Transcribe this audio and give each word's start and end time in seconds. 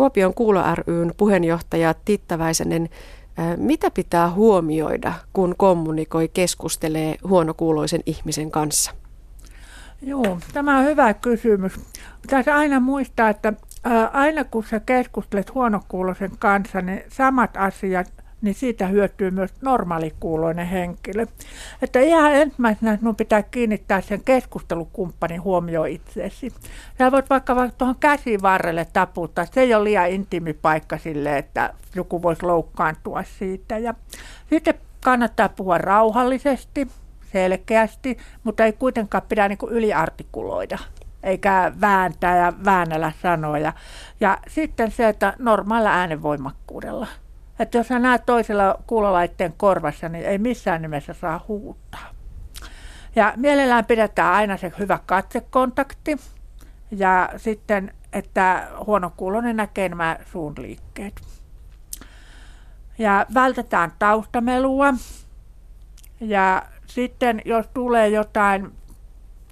Kuopion 0.00 0.34
Kuulo 0.34 0.62
ryn 0.86 1.12
puheenjohtaja 1.16 1.94
Titta 2.04 2.38
mitä 3.56 3.90
pitää 3.90 4.30
huomioida, 4.30 5.12
kun 5.32 5.54
kommunikoi, 5.58 6.28
keskustelee 6.28 7.16
huonokuuloisen 7.28 8.00
ihmisen 8.06 8.50
kanssa? 8.50 8.90
Joo, 10.02 10.38
tämä 10.52 10.78
on 10.78 10.84
hyvä 10.84 11.14
kysymys. 11.14 11.72
Pitäisi 12.22 12.50
aina 12.50 12.80
muistaa, 12.80 13.28
että 13.28 13.52
aina 14.12 14.44
kun 14.44 14.64
sä 14.64 14.80
keskustelet 14.80 15.54
huonokuuloisen 15.54 16.30
kanssa, 16.38 16.80
niin 16.80 17.02
samat 17.08 17.56
asiat 17.56 18.19
niin 18.42 18.54
siitä 18.54 18.86
hyötyy 18.86 19.30
myös 19.30 19.50
normaalikuuloinen 19.60 20.66
henkilö. 20.66 21.26
Että 21.82 22.00
ihan 22.00 22.34
ensimmäisenä 22.34 22.96
sinun 22.96 23.16
pitää 23.16 23.42
kiinnittää 23.42 24.00
sen 24.00 24.20
keskustelukumppanin 24.24 25.42
huomioon 25.42 25.88
itseesi. 25.88 26.52
Sä 26.98 27.12
voit 27.12 27.30
vaikka, 27.30 27.56
vaikka 27.56 27.78
tuohon 27.78 27.96
käsivarrelle 28.00 28.86
taputtaa. 28.92 29.46
Se 29.46 29.60
ei 29.60 29.74
ole 29.74 29.84
liian 29.84 30.10
intiimi 30.10 30.52
paikka 30.52 30.98
sille, 30.98 31.38
että 31.38 31.74
joku 31.94 32.22
voisi 32.22 32.42
loukkaantua 32.42 33.22
siitä. 33.38 33.78
Ja 33.78 33.94
sitten 34.50 34.74
kannattaa 35.04 35.48
puhua 35.48 35.78
rauhallisesti, 35.78 36.88
selkeästi, 37.32 38.18
mutta 38.44 38.64
ei 38.64 38.72
kuitenkaan 38.72 39.22
pidä 39.28 39.48
niin 39.48 39.58
kuin 39.58 39.72
yliartikuloida 39.72 40.78
eikä 41.22 41.72
vääntää 41.80 42.36
ja 42.36 42.52
väännellä 42.64 43.12
sanoja. 43.22 43.72
Ja 44.20 44.38
sitten 44.48 44.90
se, 44.90 45.08
että 45.08 45.34
normaalilla 45.38 45.90
äänenvoimakkuudella. 45.90 47.06
Että 47.60 47.78
jos 47.78 47.88
sä 47.88 47.98
näet 47.98 48.26
toisella 48.26 48.78
kuulolaitteen 48.86 49.54
korvassa, 49.56 50.08
niin 50.08 50.24
ei 50.24 50.38
missään 50.38 50.82
nimessä 50.82 51.12
saa 51.12 51.44
huutaa. 51.48 52.06
Ja 53.16 53.32
mielellään 53.36 53.84
pidetään 53.84 54.32
aina 54.32 54.56
se 54.56 54.72
hyvä 54.78 54.98
katsekontakti. 55.06 56.16
Ja 56.90 57.28
sitten, 57.36 57.94
että 58.12 58.68
huonokuuloinen 58.86 59.56
näkee 59.56 59.88
nämä 59.88 60.18
suun 60.32 60.54
liikkeet. 60.58 61.22
Ja 62.98 63.26
vältetään 63.34 63.92
taustamelua. 63.98 64.94
Ja 66.20 66.62
sitten 66.86 67.42
jos 67.44 67.66
tulee 67.74 68.08
jotain 68.08 68.72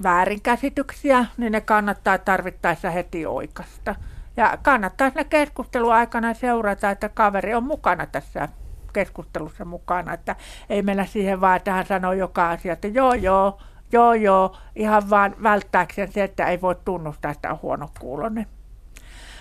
väärinkäsityksiä, 0.03 1.27
niin 1.37 1.53
ne 1.53 1.61
kannattaa 1.61 2.19
tarvittaessa 2.19 2.91
heti 2.91 3.27
oikasta. 3.27 3.95
Ja 4.39 4.59
kannattaa 4.63 5.11
siinä 5.11 5.25
keskustelun 5.25 5.95
aikana 5.95 6.35
seurata, 6.35 6.91
että 6.91 7.09
kaveri 7.09 7.55
on 7.55 7.65
mukana 7.65 8.07
tässä 8.07 8.49
keskustelussa 8.93 9.65
mukana, 9.65 10.13
että 10.13 10.37
ei 10.71 10.83
mennä 10.83 11.05
siihen 11.07 11.41
vaan, 11.41 11.57
että 11.57 11.73
hän 11.73 11.87
sanoo 11.87 12.13
joka 12.13 12.51
asia, 12.51 12.73
että 12.73 12.89
joo 12.89 13.15
joo, 13.15 13.59
joo 13.93 14.15
joo, 14.15 14.57
ihan 14.77 15.11
vaan 15.11 15.35
välttääkseen 15.43 16.13
se, 16.13 16.25
että 16.25 16.47
ei 16.47 16.61
voi 16.61 16.77
tunnustaa, 16.85 17.31
että 17.31 17.51
on 17.51 17.59
huono 17.63 17.89
kuulonen. 18.01 18.47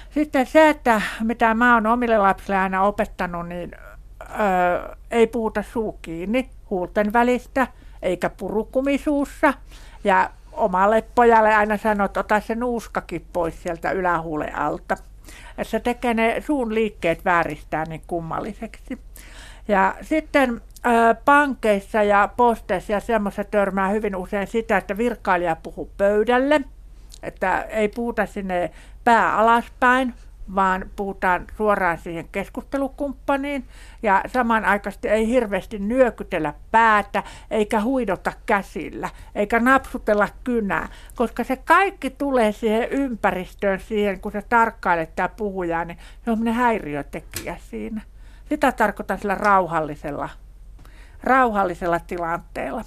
Sitten 0.10 0.46
se, 0.46 0.70
että 0.70 1.02
mitä 1.24 1.54
mä 1.54 1.74
oon 1.74 1.88
omille 1.88 2.18
lapsille 2.18 2.58
aina 2.58 2.82
opettanut, 2.82 3.48
niin 3.48 3.72
öö, 4.40 4.96
ei 5.12 5.28
puhuta 5.28 5.64
suu 5.64 6.00
kiinni 6.02 6.50
huulten 6.70 7.14
välistä, 7.14 7.68
eikä 8.02 8.30
purukumisuussa. 8.30 9.54
Ja 10.04 10.30
omalle 10.58 11.04
pojalle 11.16 11.56
aina 11.56 11.78
sanoo, 11.78 12.06
että 12.06 12.20
ota 12.20 12.40
se 12.40 12.56
nuuskakin 12.56 13.26
pois 13.34 13.64
sieltä 13.64 13.92
ylähuulen 13.92 14.56
alta. 14.56 14.98
Ja 15.58 15.66
se 15.66 15.80
tekee 15.80 16.14
ne 16.14 16.44
suun 16.46 16.74
liikkeet 16.74 17.26
vääristää 17.26 17.84
niin 17.84 18.02
kummalliseksi. 18.08 19.00
Ja 19.68 19.96
sitten 20.02 20.62
pankeissa 21.26 22.04
ja 22.04 22.30
posteissa 22.38 22.94
ja 22.94 23.00
semmoista 23.00 23.44
törmää 23.44 23.90
hyvin 23.90 24.16
usein 24.16 24.48
sitä, 24.48 24.78
että 24.78 24.98
virkailija 24.98 25.56
puhuu 25.64 25.92
pöydälle, 25.98 26.62
että 27.24 27.62
ei 27.62 27.88
puhuta 27.88 28.26
sinne 28.26 28.72
pää 29.04 29.38
alaspäin, 29.38 30.14
vaan 30.56 30.86
puhutaan 30.96 31.46
suoraan 31.58 31.98
siihen 31.98 32.28
keskustelukumppaniin 32.32 33.68
ja 34.04 34.24
samanaikaisesti 34.28 35.08
ei 35.08 35.28
hirveästi 35.28 35.80
nyökytellä 35.80 36.54
päätä 36.72 37.24
eikä 37.52 37.82
huidota 37.82 38.34
käsillä 38.46 39.10
eikä 39.36 39.60
napsutella 39.60 40.30
kynää, 40.44 40.88
koska 41.16 41.44
se 41.44 41.56
kaikki 41.56 42.10
tulee 42.10 42.52
siihen 42.52 42.90
ympäristöön 42.90 43.80
siihen, 43.80 44.22
kun 44.22 44.32
sä 44.32 44.42
tarkkailet 44.50 45.16
tämä 45.16 45.30
puhujaa, 45.30 45.86
niin 45.86 45.98
se 46.26 46.32
on 46.32 46.48
häiriötekijä 46.48 47.58
siinä. 47.70 48.02
Sitä 48.50 48.72
tarkoitan 48.72 49.20
sillä 49.20 49.36
rauhallisella, 49.36 50.30
rauhallisella 51.24 52.00
tilanteella. 52.00 52.84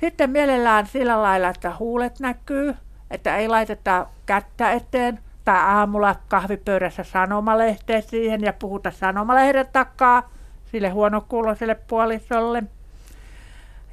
Sitten 0.00 0.30
mielellään 0.30 0.86
sillä 0.86 1.22
lailla, 1.22 1.48
että 1.48 1.72
huulet 1.78 2.20
näkyy, 2.20 2.74
että 3.10 3.36
ei 3.36 3.48
laiteta 3.48 4.06
kättä 4.26 4.72
eteen, 4.72 5.18
tai 5.46 5.58
aamulla 5.58 6.16
kahvipöydässä 6.28 7.04
sanomalehteen 7.04 8.02
siihen 8.02 8.42
ja 8.42 8.52
puhuta 8.52 8.90
sanomalehden 8.90 9.66
takaa 9.72 10.30
sille 10.70 10.88
huonokuuloiselle 10.88 11.74
puolisolle. 11.74 12.62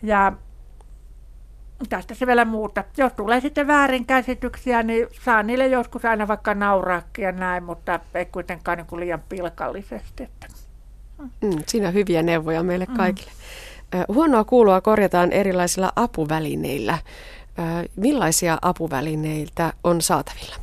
Ja 0.03 0.33
tästä 1.89 2.13
se 2.13 2.27
vielä 2.27 2.45
muuta. 2.45 2.83
Jos 2.97 3.13
tulee 3.13 3.41
sitten 3.41 3.67
väärinkäsityksiä, 3.67 4.83
niin 4.83 5.07
saa 5.21 5.43
niille 5.43 5.67
joskus 5.67 6.05
aina 6.05 6.27
vaikka 6.27 6.53
nauraakin 6.53 7.23
ja 7.23 7.31
näin, 7.31 7.63
mutta 7.63 7.99
ei 8.13 8.25
kuitenkaan 8.25 8.77
niin 8.77 8.87
kuin 8.87 8.99
liian 8.99 9.23
pilkallisesti. 9.29 10.29
Mm, 11.41 11.63
siinä 11.67 11.87
on 11.87 11.93
hyviä 11.93 12.21
neuvoja 12.21 12.63
meille 12.63 12.85
mm. 12.85 12.97
kaikille. 12.97 13.31
Mm. 13.93 14.15
Huonoa 14.15 14.43
kuulua 14.43 14.81
korjataan 14.81 15.31
erilaisilla 15.31 15.91
apuvälineillä. 15.95 16.97
Millaisia 17.95 18.57
apuvälineitä 18.61 19.73
on 19.83 20.01
saatavilla? 20.01 20.62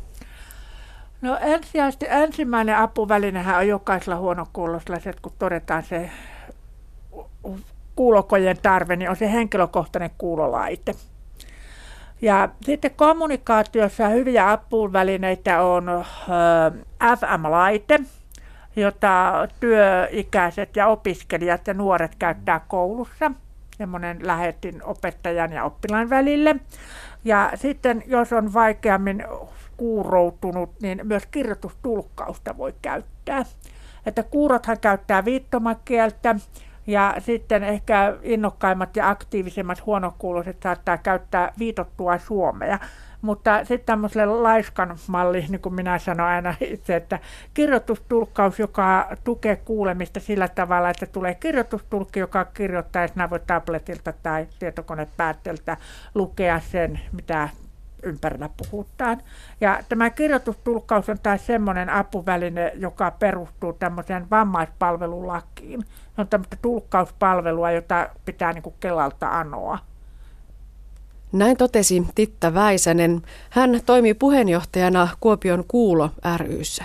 No 1.21 1.39
ensisijaisesti 1.41 2.07
ensimmäinen 2.09 2.77
apuvälinehän 2.77 3.57
on 3.57 3.69
jokaisella 3.69 4.17
huonokuulosella 4.17 5.01
se, 5.01 5.11
että 5.11 5.23
kun 5.23 5.33
todetaan 5.39 5.83
se 5.83 6.11
kuulokojen 7.97 8.57
tarve, 8.63 8.97
niin 8.97 9.11
on 9.11 9.17
se 9.17 9.33
henkilökohtainen 9.33 10.11
kuulolaite. 10.19 10.95
Ja 12.23 12.49
sitten 12.63 12.91
kommunikaatiossa 12.97 14.09
hyviä 14.09 14.51
apuvälineitä 14.51 15.63
on 15.63 16.05
FM-laite, 17.19 18.01
jota 18.77 19.33
työikäiset 19.61 20.77
ja 20.77 20.87
opiskelijat 20.87 21.67
ja 21.67 21.75
nuoret 21.75 22.15
käyttää 22.19 22.61
koulussa. 22.69 23.33
Semmoinen 23.77 24.27
lähetin 24.27 24.85
opettajan 24.85 25.53
ja 25.53 25.65
oppilaan 25.65 26.11
välille. 26.11 26.57
Ja 27.25 27.51
sitten 27.55 28.03
jos 28.07 28.33
on 28.33 28.55
vaikeammin 28.55 29.25
kuuroutunut, 29.81 30.71
niin 30.83 31.01
myös 31.05 31.27
kirjoitustulkkausta 31.27 32.57
voi 32.57 32.75
käyttää. 32.83 33.45
Että 34.07 34.23
kuurothan 34.23 34.81
käyttää 34.81 35.25
viittomakieltä 35.25 36.37
ja 36.87 37.15
sitten 37.19 37.65
ehkä 37.65 38.17
innokkaimmat 38.23 38.97
ja 38.97 39.09
aktiivisemmat 39.11 39.87
huonokuuloiset 39.87 40.57
saattaa 40.63 40.99
käyttää 40.99 41.53
viitottua 41.59 42.19
suomea. 42.19 42.79
Mutta 43.23 43.65
sitten 43.65 43.87
tämmöiselle 43.87 44.27
laiskan 44.27 44.97
malli, 45.07 45.45
niin 45.49 45.61
kuin 45.61 45.75
minä 45.75 45.99
sanon 45.99 46.27
aina 46.27 46.55
itse, 46.61 46.97
että 46.97 47.19
kirjoitustulkkaus, 47.55 48.59
joka 48.59 49.17
tukee 49.25 49.57
kuulemista 49.57 50.21
sillä 50.21 50.49
tavalla, 50.49 50.91
että 50.91 51.07
tulee 51.07 51.35
kirjoitustulkki, 51.35 52.21
joka 52.21 52.45
kirjoittaa, 52.45 53.03
ja 53.03 53.09
sinä 53.09 53.31
voi 53.31 53.41
tabletilta 53.47 54.13
tai 54.23 54.47
tietokonepäätteeltä 54.59 55.77
lukea 56.15 56.61
sen, 56.61 57.01
mitä 57.13 57.49
ympärillä 58.03 58.51
puhutaan. 58.57 59.23
Ja 59.61 59.81
tämä 59.89 60.11
kirjoitustulkkaus 60.11 61.09
on 61.09 61.19
taas 61.23 61.47
semmoinen 61.47 61.91
apuväline, 61.91 62.73
joka 62.77 63.11
perustuu 63.11 63.73
tämmöiseen 63.73 64.31
vammaispalvelulakiin. 64.31 65.81
Se 66.17 66.21
on 66.21 66.29
tämmöistä 66.29 66.57
tulkkauspalvelua, 66.63 67.71
jota 67.71 68.09
pitää 68.25 68.53
niin 68.53 68.63
kuin 68.63 68.75
Kelalta 68.81 69.39
anoa. 69.39 69.79
Näin 71.33 71.57
totesi 71.57 72.07
Titta 72.15 72.55
Väisänen. 72.55 73.23
Hän 73.51 73.81
toimii 73.87 74.15
puheenjohtajana 74.15 75.09
Kuopion 75.21 75.65
Kuulo 75.69 76.11
ryssä. 76.37 76.85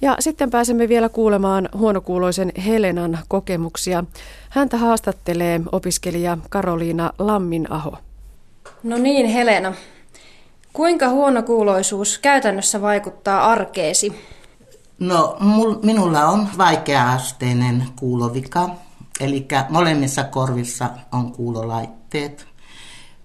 Ja 0.00 0.16
sitten 0.20 0.50
pääsemme 0.50 0.88
vielä 0.88 1.08
kuulemaan 1.08 1.68
huonokuuloisen 1.76 2.52
Helenan 2.66 3.18
kokemuksia. 3.28 4.04
Häntä 4.50 4.76
haastattelee 4.76 5.60
opiskelija 5.72 6.38
Karoliina 6.50 7.12
Lamminaho. 7.18 7.98
No 8.82 8.98
niin, 8.98 9.26
Helena. 9.26 9.74
Kuinka 10.74 11.08
huonokuuloisuus 11.08 12.18
käytännössä 12.18 12.80
vaikuttaa 12.80 13.50
arkeesi? 13.52 14.20
No, 14.98 15.36
mul, 15.40 15.74
minulla 15.82 16.26
on 16.26 16.48
vaikea-asteinen 16.58 17.84
kuulovika, 17.96 18.70
eli 19.20 19.46
molemmissa 19.68 20.24
korvissa 20.24 20.90
on 21.12 21.32
kuulolaitteet. 21.32 22.46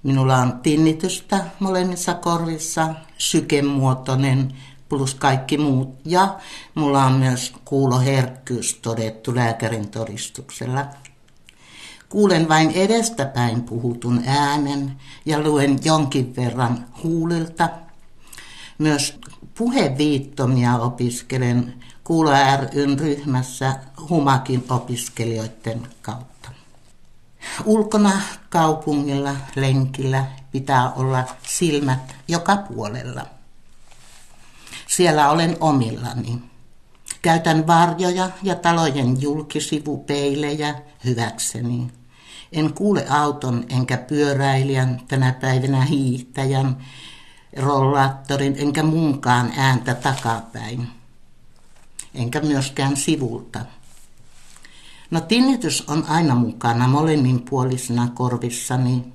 Minulla 0.04 0.38
on 0.38 0.60
tinnitystä 0.60 1.46
molemmissa 1.60 2.14
korvissa, 2.14 2.88
sykemuotoinen 3.18 4.54
plus 4.90 5.16
kaikki 5.16 5.58
muut. 5.58 5.96
Ja 6.06 6.36
mulla 6.76 7.04
on 7.04 7.14
myös 7.14 7.54
kuuloherkkyys 7.66 8.80
todettu 8.82 9.36
lääkärin 9.36 9.90
todistuksella. 9.90 10.86
Kuulen 12.10 12.50
vain 12.50 12.72
edestäpäin 12.72 13.64
puhutun 13.64 14.24
äänen 14.26 14.96
ja 15.26 15.40
luen 15.40 15.80
jonkin 15.84 16.36
verran 16.36 16.86
huulilta. 17.04 17.70
Myös 18.78 19.20
puheviittomia 19.58 20.76
opiskelen 20.76 21.74
Kuulo 22.04 22.32
ryn 22.74 23.00
ryhmässä 23.00 23.76
Humakin 24.10 24.66
opiskelijoiden 24.70 25.88
kautta. 26.02 26.50
Ulkona 27.66 28.22
kaupungilla, 28.50 29.36
lenkillä 29.56 30.26
pitää 30.52 30.94
olla 30.94 31.24
silmät 31.48 32.16
joka 32.28 32.58
puolella. 32.58 33.26
Siellä 34.88 35.30
olen 35.30 35.58
omillani. 35.60 36.42
Käytän 37.22 37.68
varjoja 37.68 38.30
ja 38.44 38.56
talojen 38.56 39.22
julkisivupeilejä 39.22 40.76
hyväkseni. 41.06 41.99
En 42.52 42.74
kuule 42.74 43.06
auton 43.10 43.66
enkä 43.70 43.98
pyöräilijän, 43.98 45.02
tänä 45.08 45.34
päivänä 45.34 45.82
hiihtäjän, 45.82 46.78
rollaattorin 47.58 48.56
enkä 48.58 48.84
muunkaan 48.84 49.54
ääntä 49.58 49.96
takapäin. 49.96 50.88
Enkä 52.16 52.42
myöskään 52.42 52.98
sivulta. 52.98 53.66
No 55.12 55.22
tinnitys 55.22 55.84
on 55.90 56.06
aina 56.08 56.36
mukana 56.36 56.88
molemminpuolisena 56.88 58.08
korvissani. 58.14 59.14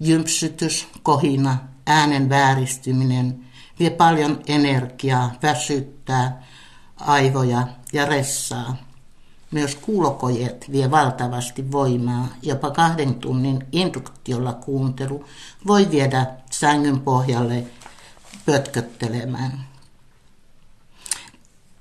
Jympsytys, 0.00 0.86
kohina, 1.02 1.58
äänen 1.86 2.28
vääristyminen 2.28 3.44
vie 3.78 3.90
paljon 3.90 4.40
energiaa, 4.46 5.32
väsyttää 5.42 6.42
aivoja 6.96 7.68
ja 7.92 8.04
ressaa. 8.04 8.76
Myös 9.52 9.74
kuulokojet 9.74 10.72
vie 10.72 10.90
valtavasti 10.90 11.72
voimaa. 11.72 12.28
Jopa 12.42 12.70
kahden 12.70 13.14
tunnin 13.14 13.66
induktiolla 13.72 14.52
kuuntelu 14.52 15.24
voi 15.66 15.90
viedä 15.90 16.26
sängyn 16.50 17.00
pohjalle 17.00 17.64
pötköttelemään. 18.46 19.64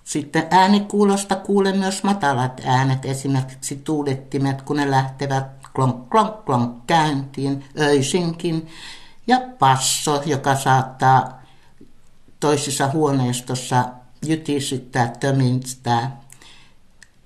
Sitten 0.04 0.48
äänikuulosta 0.50 1.36
kuulen 1.36 1.78
myös 1.78 2.04
matalat 2.04 2.62
äänet, 2.66 3.06
esimerkiksi 3.06 3.76
tuulettimet, 3.76 4.62
kun 4.62 4.78
ne 4.78 4.92
lähtevät 4.92 5.46
klonk, 5.76 6.10
klonk, 6.10 6.46
klonk 6.46 6.88
käyntiin 6.88 7.64
öisinkin. 7.80 8.68
Ja 9.28 9.42
passo, 9.60 10.24
joka 10.26 10.56
saattaa 10.56 11.42
toisissa 12.40 12.88
huoneistossa 12.88 13.90
jytisyttää, 14.26 15.14
töminstää. 15.20 16.22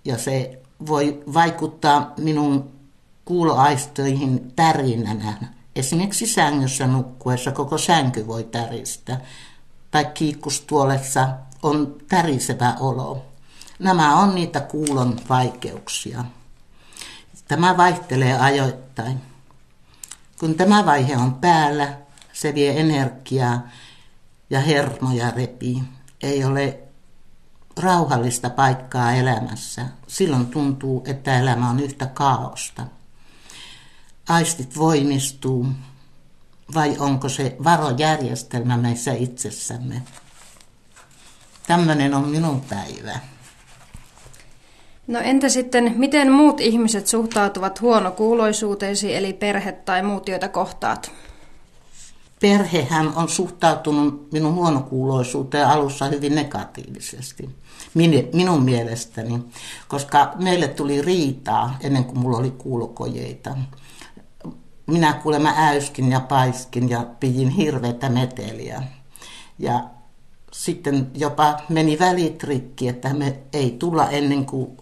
Ja 0.06 0.18
se 0.18 0.60
voi 0.88 1.24
vaikuttaa 1.34 2.14
minun 2.18 2.72
kuuloaistoihin 3.26 4.52
tärinänä. 4.56 5.34
Esimerkiksi 5.76 6.28
sängyssä 6.28 6.88
nukkuessa 6.88 7.52
koko 7.52 7.78
sänky 7.78 8.28
voi 8.28 8.44
täristä. 8.44 9.22
Tai 9.92 10.06
kiikkustuolessa 10.06 11.30
on 11.64 11.96
tärisevä 12.08 12.76
olo. 12.80 13.26
Nämä 13.80 14.20
on 14.20 14.36
niitä 14.36 14.60
kuulon 14.60 15.20
vaikeuksia. 15.30 16.26
Tämä 17.48 17.78
vaihtelee 17.78 18.40
ajoittain. 18.40 19.22
Kun 20.40 20.56
tämä 20.56 20.86
vaihe 20.86 21.18
on 21.18 21.34
päällä, 21.34 21.98
se 22.34 22.56
vie 22.56 22.80
energiaa 22.80 23.68
ja 24.50 24.60
hermoja 24.60 25.32
repii. 25.32 25.84
Ei 26.24 26.46
ole 26.46 26.80
rauhallista 27.80 28.50
paikkaa 28.50 29.14
elämässä. 29.14 29.86
Silloin 30.08 30.46
tuntuu, 30.46 31.04
että 31.08 31.40
elämä 31.40 31.70
on 31.70 31.80
yhtä 31.80 32.06
kaaosta. 32.06 32.86
Aistit 34.30 34.78
voimistuu, 34.78 35.68
vai 36.74 36.96
onko 37.00 37.30
se 37.30 37.56
varojärjestelmä 37.64 38.78
meissä 38.78 39.14
itsessämme? 39.14 40.02
Tämmöinen 41.68 42.14
on 42.14 42.28
minun 42.28 42.62
päivä. 42.62 43.20
No 45.08 45.20
entä 45.20 45.50
sitten, 45.50 45.94
miten 45.96 46.32
muut 46.32 46.60
ihmiset 46.62 47.08
suhtautuvat 47.08 47.82
huonokuuloisuuteesi, 47.82 49.16
eli 49.16 49.34
perhe 49.34 49.72
tai 49.72 50.04
muut, 50.04 50.28
joita 50.28 50.50
kohtaat? 50.50 51.12
Perhehän 52.42 53.16
on 53.16 53.30
suhtautunut 53.30 54.32
minun 54.32 54.54
huonokuuloisuuteen 54.54 55.68
alussa 55.68 56.06
hyvin 56.06 56.36
negatiivisesti, 56.36 57.50
minun 58.34 58.64
mielestäni, 58.64 59.40
koska 59.88 60.34
meille 60.40 60.68
tuli 60.68 61.02
riitaa 61.02 61.78
ennen 61.82 62.06
kuin 62.06 62.20
mulla 62.20 62.38
oli 62.38 62.52
kuulokojeita. 62.52 63.58
Minä 64.88 65.14
kuulemma 65.14 65.54
äyskin 65.56 66.12
ja 66.12 66.20
paiskin 66.20 66.90
ja 66.90 67.06
pidin 67.20 67.50
hirveätä 67.50 68.10
meteliä. 68.10 68.84
Ja 69.60 69.84
sitten 70.52 71.12
jopa 71.14 71.62
meni 71.70 72.00
välit 72.00 72.44
rikki, 72.44 72.88
että 72.88 73.14
me 73.14 73.40
ei 73.54 73.76
tulla 73.80 74.10
ennen 74.10 74.46
kuin 74.46 74.78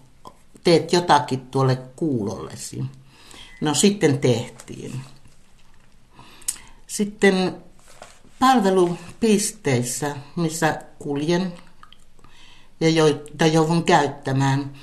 teet 0.63 0.93
jotakin 0.93 1.41
tuolle 1.41 1.75
kuulollesi. 1.95 2.83
No 3.61 3.73
sitten 3.73 4.19
tehtiin. 4.19 5.01
Sitten 6.93 7.55
palvelupisteissä, 8.39 10.15
missä 10.35 10.81
kuljen 10.99 11.53
ja 12.79 12.89
joita 12.89 13.45
joudun 13.45 13.83
käyttämään, 13.83 14.73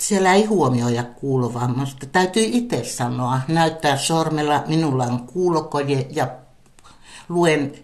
siellä 0.00 0.34
ei 0.34 0.44
huomioida 0.44 1.04
kuulovammasta. 1.04 2.06
Täytyy 2.06 2.42
itse 2.46 2.84
sanoa, 2.84 3.40
näyttää 3.48 3.96
sormella, 3.96 4.64
minulla 4.66 5.04
on 5.04 5.26
kuulokoje 5.26 6.06
ja 6.10 6.28
luen 7.28 7.74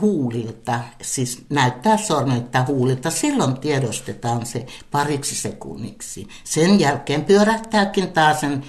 huulilta, 0.00 0.80
siis 1.02 1.44
näyttää 1.48 1.96
sormelta 1.96 2.64
huulilta, 2.68 3.10
silloin 3.10 3.56
tiedostetaan 3.56 4.46
se 4.46 4.66
pariksi 4.90 5.34
sekunniksi. 5.34 6.28
Sen 6.44 6.80
jälkeen 6.80 7.24
pyörähtääkin 7.24 8.12
taas 8.12 8.40
sen 8.40 8.64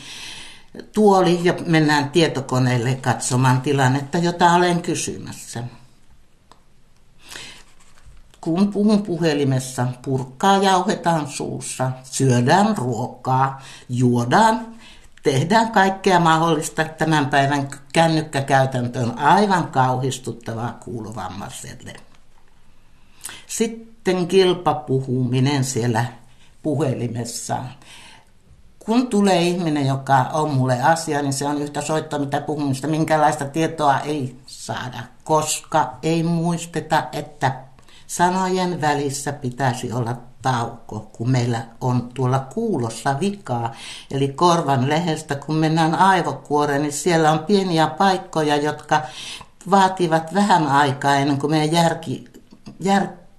tuoli 0.94 1.40
ja 1.44 1.54
mennään 1.66 2.10
tietokoneelle 2.10 2.96
katsomaan 2.96 3.62
tilannetta, 3.62 4.18
jota 4.18 4.54
olen 4.54 4.82
kysymässä. 4.82 5.64
Kun 8.42 8.74
puhun 8.74 9.04
puhelimessa, 9.04 9.88
purkkaa 10.02 10.58
jauhetaan 10.58 11.28
suussa, 11.28 11.92
syödään 12.04 12.78
ruokaa, 12.78 13.62
juodaan 13.90 14.68
tehdään 15.24 15.72
kaikkea 15.72 16.20
mahdollista. 16.20 16.84
Tämän 16.84 17.26
päivän 17.26 17.70
kännykkäkäytäntö 17.94 19.00
on 19.00 19.18
aivan 19.18 19.68
kauhistuttavaa 19.68 20.72
kuulovammaiselle. 20.72 21.94
Sitten 23.48 24.28
kilpapuhuminen 24.28 25.64
siellä 25.64 26.06
puhelimessa. 26.64 27.58
Kun 28.86 29.08
tulee 29.08 29.42
ihminen, 29.42 29.88
joka 29.88 30.18
on 30.18 30.54
mulle 30.54 30.82
asia, 30.82 31.22
niin 31.22 31.34
se 31.34 31.46
on 31.46 31.62
yhtä 31.62 31.82
soittoa 31.82 32.20
mitä 32.20 32.42
puhumista. 32.42 32.88
Minkälaista 32.88 33.46
tietoa 33.46 34.00
ei 34.00 34.40
saada, 34.46 35.00
koska 35.24 35.98
ei 36.04 36.24
muisteta, 36.24 37.04
että 37.12 37.56
sanojen 38.08 38.82
välissä 38.82 39.34
pitäisi 39.34 39.94
olla 39.94 40.16
tauko, 40.42 41.00
kun 41.00 41.30
meillä 41.30 41.62
on 41.82 42.10
tuolla 42.14 42.40
kuulossa 42.40 43.20
vikaa. 43.20 43.72
Eli 44.12 44.28
korvan 44.28 44.90
lehestä, 44.90 45.36
kun 45.36 45.56
mennään 45.56 45.96
aivokuoreen, 45.96 46.82
niin 46.82 46.94
siellä 46.94 47.32
on 47.32 47.40
pieniä 47.40 47.88
paikkoja, 47.88 48.56
jotka 48.56 49.02
vaativat 49.70 50.34
vähän 50.34 50.68
aikaa 50.68 51.16
ennen 51.16 51.38
kuin 51.38 51.52
meidän 51.52 51.72
järki, 51.72 52.26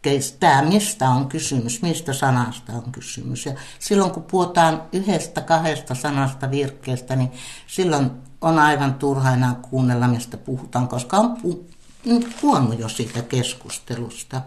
järkeistää, 0.06 0.62
mistä 0.62 1.08
on 1.08 1.28
kysymys, 1.28 1.82
mistä 1.82 2.12
sanasta 2.12 2.72
on 2.72 2.92
kysymys. 2.92 3.46
Ja 3.46 3.52
silloin 3.78 4.10
kun 4.10 4.22
puhutaan 4.22 4.82
yhdestä, 4.92 5.40
kahdesta 5.40 5.94
sanasta 5.94 6.50
virkkeestä, 6.50 7.16
niin 7.16 7.32
silloin 7.66 8.10
on 8.40 8.58
aivan 8.58 8.94
turha 8.94 9.32
enää 9.32 9.54
kuunnella, 9.70 10.08
mistä 10.08 10.36
puhutaan, 10.36 10.88
koska 10.88 11.16
on 11.16 11.36
puhunut 12.40 12.78
jo 12.78 12.88
siitä 12.88 13.22
keskustelusta. 13.22 14.40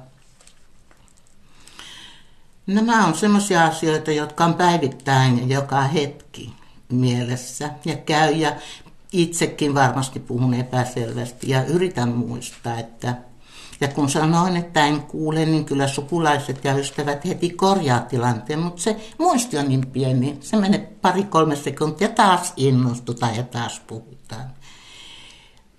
Nämä 2.67 3.05
on 3.05 3.15
sellaisia 3.15 3.65
asioita, 3.65 4.11
jotka 4.11 4.45
on 4.45 4.53
päivittäin 4.53 5.49
joka 5.49 5.81
hetki 5.81 6.53
mielessä 6.89 7.69
ja 7.85 7.95
käy 7.95 8.33
ja 8.33 8.55
itsekin 9.11 9.73
varmasti 9.75 10.19
puhun 10.19 10.53
epäselvästi 10.53 11.49
ja 11.49 11.65
yritän 11.65 12.09
muistaa, 12.09 12.79
että 12.79 13.15
ja 13.81 13.87
kun 13.87 14.09
sanoin, 14.09 14.57
että 14.57 14.85
en 14.85 15.01
kuule, 15.01 15.45
niin 15.45 15.65
kyllä 15.65 15.87
sukulaiset 15.87 16.63
ja 16.63 16.73
ystävät 16.73 17.25
heti 17.25 17.49
korjaa 17.49 17.99
tilanteen, 17.99 18.59
mutta 18.59 18.81
se 18.81 19.13
muisti 19.17 19.57
on 19.57 19.69
niin 19.69 19.87
pieni, 19.87 20.37
se 20.41 20.57
menee 20.57 20.95
pari-kolme 21.01 21.55
sekuntia, 21.55 22.09
taas 22.09 22.53
innostutaan 22.57 23.35
ja 23.35 23.43
taas 23.43 23.79
puhutaan 23.87 24.45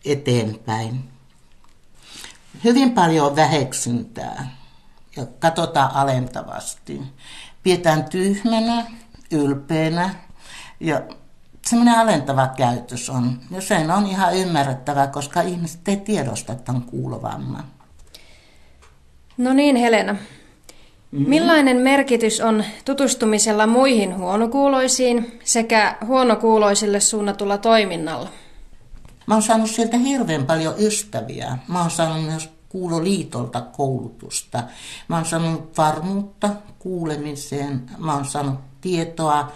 eteenpäin. 0.05 1.11
Hyvin 2.65 2.93
paljon 2.93 3.37
väheksyntää 3.37 4.57
ja 5.17 5.27
katsotaan 5.39 5.91
alentavasti. 5.95 7.03
Pidetään 7.63 8.05
tyhmänä, 8.05 8.87
ylpeänä 9.31 10.15
ja 10.81 11.03
semmoinen 11.67 11.99
alentava 11.99 12.49
käytös 12.49 13.11
on. 13.11 13.41
Ja 13.51 13.61
sen 13.61 13.91
on 13.91 14.07
ihan 14.07 14.37
ymmärrettävä, 14.37 15.07
koska 15.07 15.41
ihmiset 15.41 15.89
ei 15.89 15.97
tiedosta, 15.97 16.53
että 16.53 16.73
on 16.73 16.83
kuulovamma. 16.83 17.76
No 19.37 19.53
niin, 19.53 19.77
Helena. 19.77 20.13
Mm-hmm. 20.13 21.29
Millainen 21.29 21.77
merkitys 21.77 22.41
on 22.41 22.65
tutustumisella 22.85 23.67
muihin 23.67 24.17
huonokuuloisiin 24.17 25.39
sekä 25.45 25.97
huonokuuloisille 26.07 27.01
suunnatulla 27.01 27.59
toiminnalla? 27.59 28.29
Mä 29.27 29.35
oon 29.35 29.43
saanut 29.43 29.71
sieltä 29.71 29.99
hirveän 29.99 30.47
paljon 30.47 30.75
ystäviä. 30.79 31.59
Mä 31.69 31.81
oon 31.81 31.91
saanut 31.91 32.25
myös 32.25 32.57
Kuuloliitolta 32.69 33.61
koulutusta. 33.61 34.63
Mä 35.09 35.17
oon 35.17 35.25
saanut 35.25 35.79
varmuutta 35.79 36.51
kuulemiseen. 36.79 37.83
Mä 37.99 38.15
oon 38.15 38.25
saanut 38.25 38.55
tietoa 38.81 39.53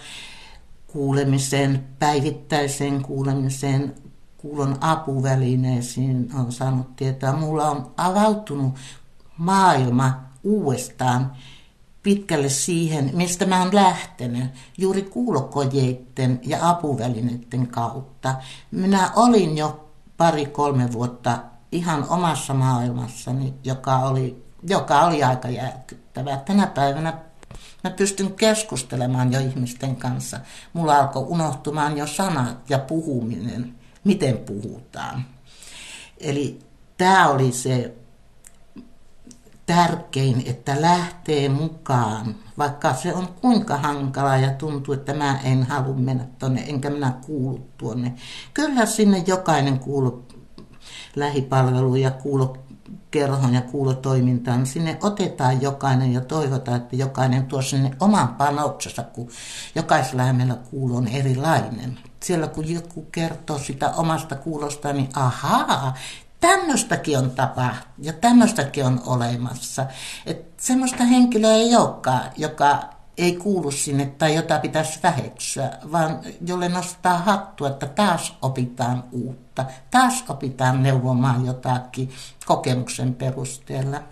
kuulemiseen, 0.87 1.83
päivittäiseen 1.99 3.01
kuulemiseen, 3.01 3.95
kuulon 4.37 4.77
apuvälineisiin 4.81 6.29
on 6.39 6.51
saanut 6.51 6.95
tietoa. 6.95 7.33
Mulla 7.33 7.69
on 7.69 7.91
avautunut 7.97 8.73
maailma 9.41 10.23
uudestaan 10.43 11.31
pitkälle 12.03 12.49
siihen, 12.49 13.09
mistä 13.13 13.45
mä 13.45 13.59
oon 13.59 13.75
lähtenyt, 13.75 14.51
juuri 14.77 15.01
kuulokojeiden 15.01 16.39
ja 16.43 16.69
apuvälineiden 16.69 17.67
kautta. 17.67 18.35
Minä 18.71 19.11
olin 19.15 19.57
jo 19.57 19.89
pari-kolme 20.17 20.93
vuotta 20.93 21.39
ihan 21.71 22.09
omassa 22.09 22.53
maailmassani, 22.53 23.53
joka 23.63 23.97
oli, 23.97 24.43
joka 24.67 25.01
oli 25.01 25.23
aika 25.23 25.49
järkyttävä. 25.49 26.37
Tänä 26.37 26.67
päivänä 26.67 27.13
mä 27.83 27.89
pystyn 27.89 28.33
keskustelemaan 28.33 29.31
jo 29.31 29.39
ihmisten 29.39 29.95
kanssa. 29.95 30.39
Mulla 30.73 30.97
alkoi 30.97 31.23
unohtumaan 31.27 31.97
jo 31.97 32.07
sanat 32.07 32.69
ja 32.69 32.79
puhuminen, 32.79 33.75
miten 34.03 34.37
puhutaan. 34.37 35.25
Eli 36.17 36.59
tämä 36.97 37.27
oli 37.29 37.51
se 37.51 38.00
tärkein, 39.75 40.43
että 40.45 40.81
lähtee 40.81 41.49
mukaan, 41.49 42.35
vaikka 42.57 42.93
se 42.93 43.13
on 43.13 43.27
kuinka 43.41 43.77
hankalaa 43.77 44.37
ja 44.37 44.49
tuntuu, 44.51 44.93
että 44.93 45.13
mä 45.13 45.39
en 45.43 45.63
halua 45.63 45.95
mennä 45.95 46.25
tuonne, 46.39 46.63
enkä 46.67 46.89
minä 46.89 47.13
kuulu 47.25 47.59
tuonne. 47.77 48.13
Kyllä 48.53 48.85
sinne 48.85 49.23
jokainen 49.27 49.79
kuulu 49.79 50.25
lähipalvelu 51.15 51.95
ja 51.95 52.11
kuulu 52.11 52.57
kerhon 53.11 53.53
ja 53.53 53.61
kuulotoimintaan, 53.61 54.65
sinne 54.65 54.97
otetaan 55.01 55.61
jokainen 55.61 56.13
ja 56.13 56.21
toivotaan, 56.21 56.77
että 56.77 56.95
jokainen 56.95 57.45
tuo 57.45 57.61
sinne 57.61 57.91
oman 57.99 58.27
panoksensa, 58.27 59.03
kun 59.03 59.29
jokaisella 59.75 60.33
meillä 60.33 60.55
kuulo 60.55 60.97
on 60.97 61.07
erilainen. 61.07 61.99
Siellä 62.23 62.47
kun 62.47 62.69
joku 62.69 63.07
kertoo 63.11 63.59
sitä 63.59 63.89
omasta 63.89 64.35
kuulosta, 64.35 64.93
niin 64.93 65.09
ahaa, 65.15 65.93
tämmöistäkin 66.41 67.17
on 67.17 67.31
tapa 67.31 67.75
ja 67.97 68.13
tämmöistäkin 68.13 68.85
on 68.85 69.01
olemassa. 69.05 69.85
Että 70.25 70.63
semmoista 70.63 71.03
henkilöä 71.03 71.53
ei 71.53 71.75
olekaan, 71.75 72.31
joka 72.37 72.89
ei 73.17 73.35
kuulu 73.35 73.71
sinne 73.71 74.05
tai 74.05 74.35
jota 74.35 74.59
pitäisi 74.59 74.99
väheksyä, 75.03 75.69
vaan 75.91 76.19
jolle 76.47 76.69
nostaa 76.69 77.17
hattua, 77.17 77.67
että 77.67 77.87
taas 77.87 78.37
opitaan 78.41 79.03
uutta, 79.11 79.65
taas 79.91 80.23
opitaan 80.29 80.83
neuvomaan 80.83 81.45
jotakin 81.45 82.09
kokemuksen 82.45 83.15
perusteella. 83.15 84.03